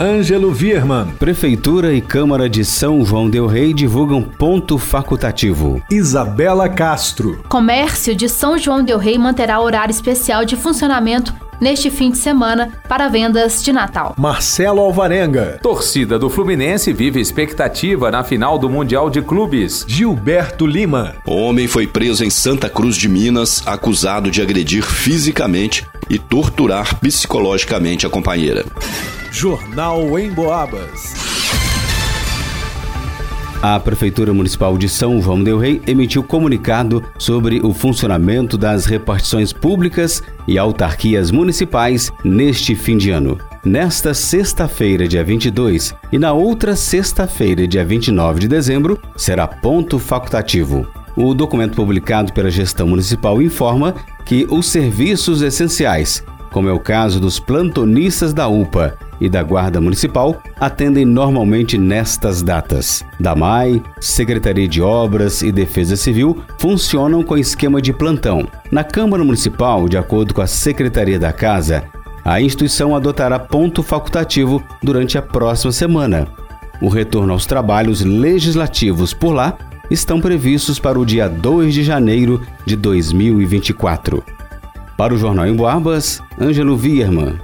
[0.00, 1.06] Ângelo Vierman.
[1.20, 5.80] Prefeitura e Câmara de São João Del Rei divulgam ponto facultativo.
[5.88, 7.44] Isabela Castro.
[7.48, 12.72] Comércio de São João Del Rei manterá horário especial de funcionamento neste fim de semana
[12.88, 14.16] para vendas de Natal.
[14.18, 15.60] Marcelo Alvarenga.
[15.62, 19.84] Torcida do Fluminense vive expectativa na final do Mundial de Clubes.
[19.86, 21.14] Gilberto Lima.
[21.24, 28.04] Homem foi preso em Santa Cruz de Minas, acusado de agredir fisicamente e torturar psicologicamente
[28.04, 28.64] a companheira.
[29.34, 31.12] Jornal em Boabas.
[33.60, 39.52] A Prefeitura Municipal de São João Del Rei emitiu comunicado sobre o funcionamento das repartições
[39.52, 43.36] públicas e autarquias municipais neste fim de ano.
[43.64, 50.86] Nesta sexta-feira, dia 22, e na outra sexta-feira, dia 29 de dezembro, será ponto facultativo.
[51.16, 57.18] O documento publicado pela gestão municipal informa que os serviços essenciais, como é o caso
[57.18, 63.04] dos plantonistas da UPA e da Guarda Municipal, atendem normalmente nestas datas.
[63.18, 68.46] Da MAI, Secretaria de Obras e Defesa Civil funcionam com esquema de plantão.
[68.70, 71.84] Na Câmara Municipal, de acordo com a Secretaria da Casa,
[72.24, 76.26] a instituição adotará ponto facultativo durante a próxima semana.
[76.80, 79.56] O retorno aos trabalhos legislativos por lá
[79.90, 84.24] estão previstos para o dia 2 de janeiro de 2024.
[84.96, 87.38] Para o Jornal em Boabas, Ângelo Vierman.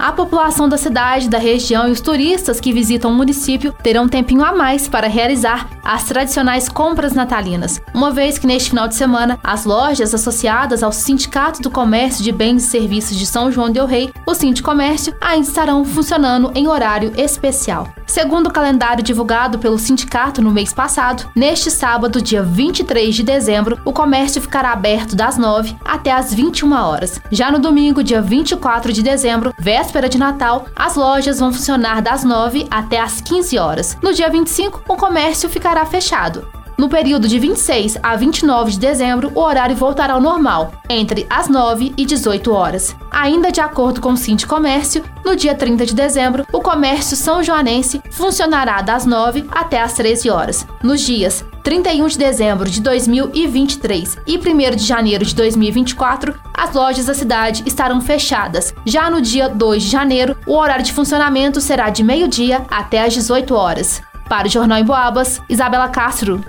[0.00, 4.08] A população da cidade, da região e os turistas que visitam o município terão um
[4.08, 8.94] tempinho a mais para realizar as tradicionais compras natalinas, uma vez que neste final de
[8.94, 13.70] semana as lojas associadas ao Sindicato do Comércio de Bens e Serviços de São João
[13.70, 17.92] del Rei, o Sindicomércio, ainda estarão funcionando em horário especial.
[18.06, 23.78] Segundo o calendário divulgado pelo sindicato no mês passado, neste sábado, dia 23 de dezembro,
[23.84, 27.20] o comércio ficará aberto das 9 até as 21 horas.
[27.30, 32.24] Já no domingo, dia 24 de dezembro, véspera de Natal, as lojas vão funcionar das
[32.24, 33.96] 9 até as 15 horas.
[34.02, 36.59] No dia 25, o comércio ficará fechado.
[36.80, 41.46] No período de 26 a 29 de dezembro, o horário voltará ao normal, entre as
[41.46, 42.96] 9 e 18 horas.
[43.10, 47.42] Ainda de acordo com o Cinti Comércio, no dia 30 de dezembro, o comércio são
[47.42, 50.66] joanense funcionará das 9 até as 13 horas.
[50.82, 57.04] Nos dias 31 de dezembro de 2023 e 1 de janeiro de 2024, as lojas
[57.04, 58.72] da cidade estarão fechadas.
[58.86, 63.12] Já no dia 2 de janeiro, o horário de funcionamento será de meio-dia até as
[63.12, 64.00] 18 horas.
[64.30, 66.40] Para o Jornal em Boabas, Isabela Castro.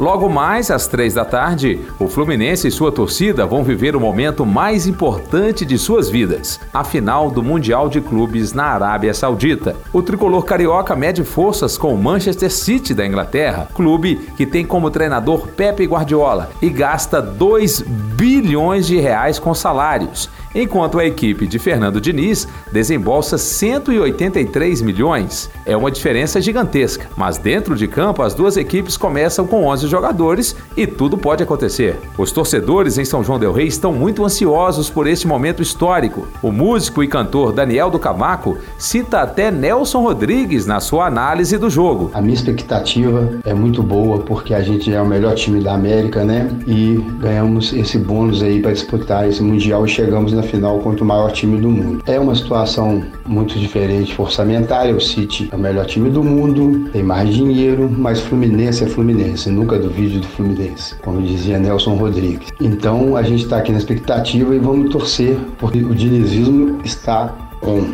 [0.00, 4.46] Logo mais às três da tarde, o Fluminense e sua torcida vão viver o momento
[4.46, 9.76] mais importante de suas vidas, a final do Mundial de Clubes na Arábia Saudita.
[9.92, 14.90] O tricolor carioca mede forças com o Manchester City da Inglaterra, clube que tem como
[14.90, 21.58] treinador Pepe Guardiola e gasta 2 bilhões de reais com salários enquanto a equipe de
[21.58, 25.50] Fernando Diniz desembolsa 183 milhões.
[25.64, 30.56] É uma diferença gigantesca, mas dentro de campo as duas equipes começam com 11 jogadores
[30.76, 31.98] e tudo pode acontecer.
[32.18, 36.26] Os torcedores em São João del Rei estão muito ansiosos por este momento histórico.
[36.42, 41.70] O músico e cantor Daniel do Cavaco cita até Nelson Rodrigues na sua análise do
[41.70, 42.10] jogo.
[42.14, 46.24] A minha expectativa é muito boa porque a gente é o melhor time da América,
[46.24, 46.50] né?
[46.66, 51.06] E ganhamos esse bônus aí para disputar esse mundial e chegamos na final contra o
[51.06, 52.02] maior time do mundo.
[52.06, 54.94] É uma situação muito diferente orçamentária.
[54.94, 59.50] O City é o melhor time do mundo, tem mais dinheiro, mas Fluminense é Fluminense.
[59.50, 62.48] Nunca duvide do Fluminense, como dizia Nelson Rodrigues.
[62.60, 67.49] Então a gente está aqui na expectativa e vamos torcer, porque o dinizismo está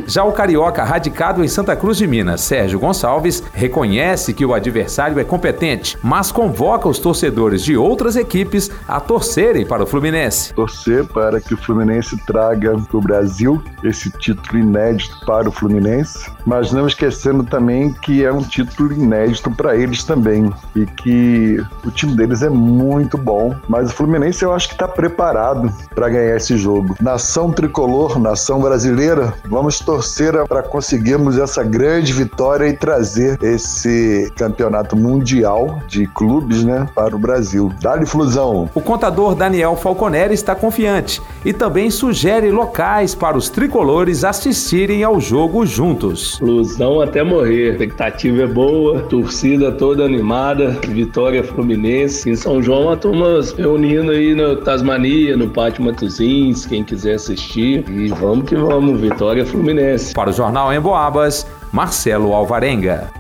[0.07, 5.19] já o carioca radicado em Santa Cruz de Minas, Sérgio Gonçalves, reconhece que o adversário
[5.19, 10.55] é competente, mas convoca os torcedores de outras equipes a torcerem para o Fluminense.
[10.55, 16.31] Torcer para que o Fluminense traga para o Brasil esse título inédito para o Fluminense,
[16.45, 21.91] mas não esquecendo também que é um título inédito para eles também e que o
[21.91, 26.37] time deles é muito bom, mas o Fluminense eu acho que está preparado para ganhar
[26.37, 26.97] esse jogo.
[27.01, 34.95] Nação tricolor, nação brasileira, Vamos torcer para conseguirmos essa grande vitória e trazer esse campeonato
[34.95, 37.73] mundial de clubes, né, para o Brasil.
[37.81, 38.69] Dá-lhe flusão.
[38.75, 45.19] O contador Daniel Falconeri está confiante e também sugere locais para os tricolores assistirem ao
[45.19, 46.37] jogo juntos.
[46.37, 47.71] Flusão até morrer.
[47.71, 52.29] A expectativa é boa, torcida toda animada, vitória Fluminense.
[52.29, 57.89] Em São João, a turma reunindo aí no Tasmania, no Pátio Matuzins, quem quiser assistir.
[57.89, 60.13] E vamos que vamos, vitória Fluminense.
[60.15, 63.11] Para o Jornal em Boabas, Marcelo Alvarenga.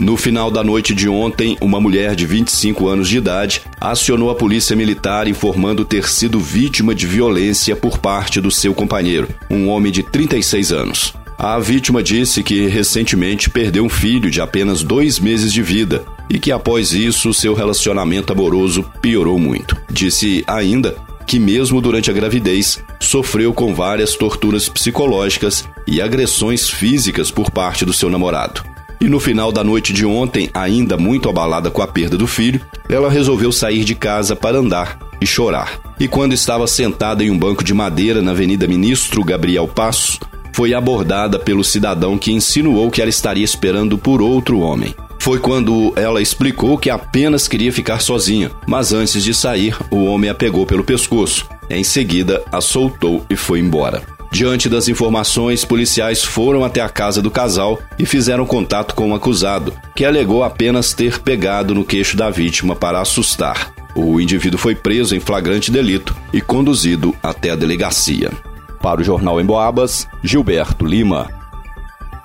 [0.00, 4.34] No final da noite de ontem, uma mulher de 25 anos de idade acionou a
[4.34, 9.92] polícia militar informando ter sido vítima de violência por parte do seu companheiro, um homem
[9.92, 11.14] de 36 anos.
[11.38, 16.38] A vítima disse que recentemente perdeu um filho de apenas dois meses de vida e
[16.38, 19.76] que após isso seu relacionamento amoroso piorou muito.
[19.90, 20.96] Disse ainda
[21.30, 27.84] que, mesmo durante a gravidez, sofreu com várias torturas psicológicas e agressões físicas por parte
[27.84, 28.64] do seu namorado.
[29.00, 32.60] E no final da noite de ontem, ainda muito abalada com a perda do filho,
[32.88, 35.78] ela resolveu sair de casa para andar e chorar.
[36.00, 40.18] E quando estava sentada em um banco de madeira na Avenida Ministro Gabriel Passos,
[40.52, 44.96] foi abordada pelo cidadão que insinuou que ela estaria esperando por outro homem.
[45.20, 50.30] Foi quando ela explicou que apenas queria ficar sozinha, mas antes de sair, o homem
[50.30, 51.46] a pegou pelo pescoço.
[51.68, 54.02] Em seguida, a soltou e foi embora.
[54.32, 59.14] Diante das informações, policiais foram até a casa do casal e fizeram contato com o
[59.14, 63.74] acusado, que alegou apenas ter pegado no queixo da vítima para assustar.
[63.94, 68.32] O indivíduo foi preso em flagrante delito e conduzido até a delegacia.
[68.80, 71.28] Para o Jornal em Boabas, Gilberto Lima.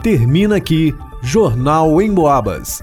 [0.02, 0.96] Termina aqui
[1.26, 2.80] Jornal em Boabas.